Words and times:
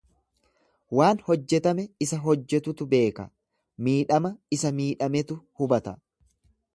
Waan 0.99 1.19
hojjetame 1.27 1.83
isa 2.07 2.19
hojjetetu 2.23 2.87
beeka, 2.95 3.27
miidhama 3.89 4.35
isa 4.59 4.73
miidhametu 4.81 5.41
hubata. 5.61 5.95